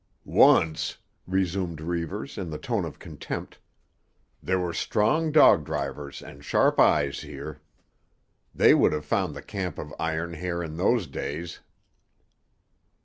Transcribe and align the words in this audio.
"Once," 0.25 0.97
resumed 1.27 1.79
Reivers 1.79 2.35
in 2.35 2.49
the 2.49 2.57
tone 2.57 2.85
of 2.85 2.97
contempt, 2.97 3.59
"there 4.41 4.57
were 4.57 4.73
strong 4.73 5.31
dog 5.31 5.63
drivers 5.63 6.23
and 6.23 6.43
sharp 6.43 6.79
eyes 6.79 7.19
here. 7.19 7.61
They 8.55 8.73
would 8.73 8.93
have 8.93 9.05
found 9.05 9.35
the 9.35 9.43
camp 9.43 9.77
of 9.77 9.93
Iron 9.99 10.33
Hair 10.33 10.63
in 10.63 10.77
those 10.77 11.05
days." 11.05 11.59